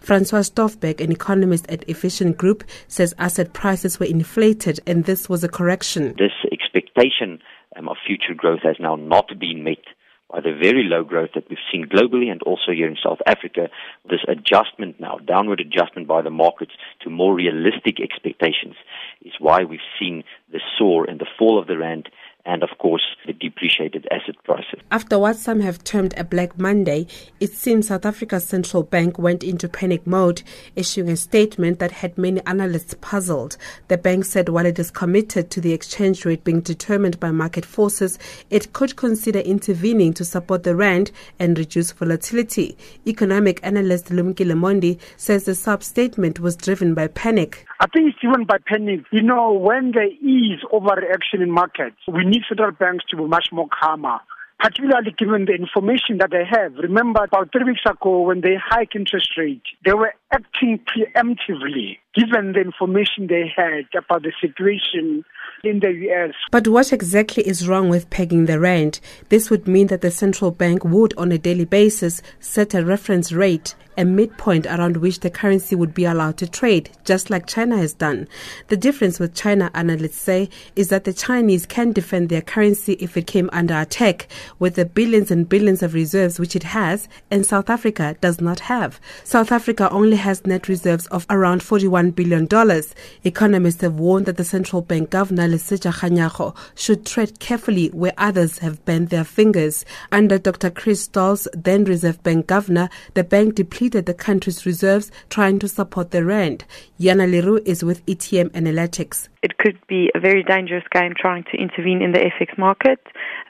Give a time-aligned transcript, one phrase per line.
[0.00, 5.44] Francois Stoffberg, an economist at Efficient Group, says asset prices were inflated and this was
[5.44, 6.14] a correction.
[6.18, 7.40] This expectation
[7.76, 9.84] um, of future growth has now not been met
[10.30, 13.68] by the very low growth that we've seen globally and also here in South Africa,
[14.10, 18.74] this adjustment now, downward adjustment by the markets to more realistic expectations
[19.22, 20.22] is why we've seen
[20.52, 22.10] the soar and the fall of the rand
[22.48, 24.80] and of course the depreciated asset prices.
[24.90, 27.06] After what some have termed a Black Monday,
[27.40, 30.42] it seems South Africa's central bank went into panic mode,
[30.74, 33.58] issuing a statement that had many analysts puzzled.
[33.88, 37.66] The bank said while it is committed to the exchange rate being determined by market
[37.66, 42.78] forces, it could consider intervening to support the rand and reduce volatility.
[43.06, 47.67] Economic analyst Lumkile Mondi says the sub-statement was driven by panic.
[47.80, 49.04] I think it's driven by panic.
[49.12, 53.48] You know, when there is overreaction in markets, we need central banks to be much
[53.52, 54.18] more calmer
[54.58, 56.74] particularly given the information that they have.
[56.74, 62.52] Remember, about three weeks ago, when they hiked interest rate, they were acting preemptively, given
[62.52, 65.24] the information they had about the situation
[65.62, 66.34] in the US.
[66.50, 69.00] But what exactly is wrong with pegging the rand?
[69.28, 73.32] This would mean that the central bank would, on a daily basis, set a reference
[73.32, 77.76] rate a midpoint around which the currency would be allowed to trade, just like China
[77.76, 78.28] has done.
[78.68, 83.16] The difference with China, analysts say, is that the Chinese can defend their currency if
[83.16, 84.28] it came under attack,
[84.60, 88.60] with the billions and billions of reserves which it has, and South Africa does not
[88.60, 89.00] have.
[89.24, 92.48] South Africa only has net reserves of around $41 billion.
[93.24, 98.58] Economists have warned that the central bank governor, Lesetja Kganyago, should tread carefully where others
[98.58, 99.84] have bent their fingers.
[100.12, 100.70] Under Dr.
[100.70, 106.10] Chris Stals, then Reserve Bank governor, the bank depleted the country's reserves trying to support
[106.10, 106.64] the rand.
[107.00, 109.28] Yana Leroux is with ETM Analytics.
[109.42, 113.00] It could be a very dangerous game trying to intervene in the FX market.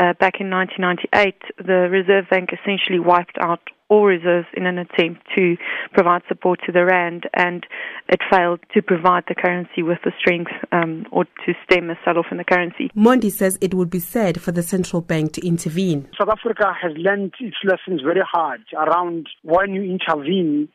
[0.00, 5.22] Uh, back in 1998, the Reserve Bank essentially wiped out all reserves in an attempt
[5.36, 5.56] to
[5.92, 7.66] provide support to the rand, and
[8.08, 12.26] it failed to provide the currency with the strength um, or to stem a sell-off
[12.30, 12.90] in the currency.
[12.96, 16.08] Mondi says it would be sad for the central bank to intervene.
[16.18, 20.68] South Africa has learned its lessons very hard around when you intervene,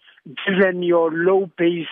[0.45, 1.88] given your low base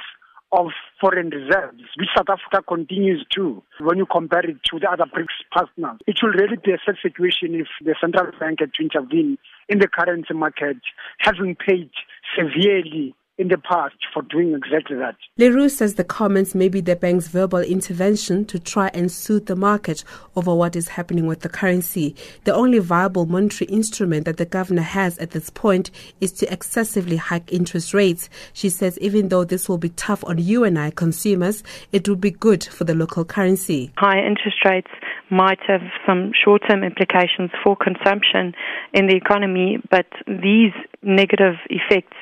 [0.52, 0.68] of
[1.02, 5.44] foreign reserves, which South Africa continues to when you compare it to the other BRICS
[5.52, 6.00] partners.
[6.08, 9.38] It will really be a sad situation if the central bank had to intervene
[9.68, 10.78] in the currency market,
[11.19, 11.90] having paid
[12.38, 15.16] severely in the past for doing exactly that.
[15.38, 19.56] Leroux says the comments may be the bank's verbal intervention to try and soothe the
[19.56, 20.03] market
[20.36, 22.16] over what is happening with the currency.
[22.46, 27.18] The only viable monetary instrument that the governor has at this point is to excessively
[27.18, 28.30] hike interest rates.
[28.53, 32.16] She says even though this will be tough on you and I consumers, it will
[32.16, 33.92] be good for the local currency.
[33.97, 34.90] High interest rates
[35.30, 38.54] might have some short term implications for consumption
[38.94, 42.16] in the economy, but these negative effects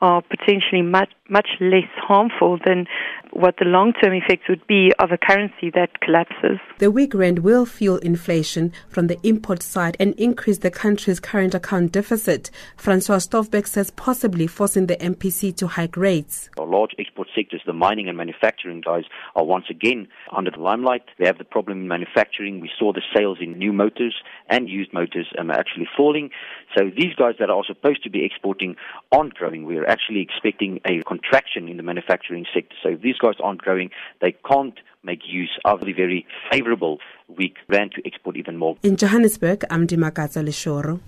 [0.00, 2.86] are potentially much much less harmful than
[3.32, 6.58] what the long term effects would be of a currency that collapses.
[6.78, 11.54] The weak rand will fuel inflation from the import side and increase the country's current
[11.54, 12.50] account deficit.
[12.76, 16.48] Francois Stoffberg says possibly forcing the MPC to hike rates.
[16.58, 19.04] Our large export sectors, the mining and manufacturing guys,
[19.36, 21.02] are once again under the limelight.
[21.18, 22.47] They have the problem in manufacturing.
[22.60, 24.14] We saw the sales in new motors
[24.48, 26.30] and used motors um, actually falling.
[26.76, 28.76] So these guys that are supposed to be exporting
[29.12, 29.64] aren't growing.
[29.64, 32.74] We're actually expecting a contraction in the manufacturing sector.
[32.82, 36.98] So if these guys aren't growing, they can't make use of the very favorable
[37.28, 38.76] weak rand to export even more.
[38.82, 41.00] In Johannesburg, I'm Dimakatso Leshoro.